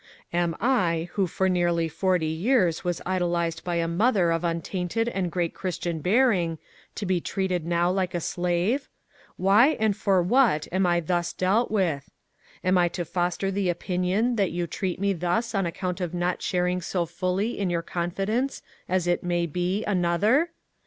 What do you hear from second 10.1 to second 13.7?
what am I thus dealt with? "Am I to foster the